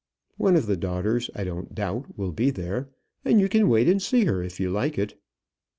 One 0.37 0.55
of 0.55 0.65
the 0.65 0.77
daughters, 0.77 1.29
I 1.35 1.43
don't 1.43 1.75
doubt, 1.75 2.17
will 2.17 2.31
be 2.31 2.49
there, 2.49 2.89
and 3.23 3.39
you 3.39 3.47
can 3.47 3.69
wait 3.69 3.87
and 3.87 4.01
see 4.01 4.25
her 4.25 4.41
if 4.41 4.59
you 4.59 4.71
like 4.71 4.97
it. 4.97 5.13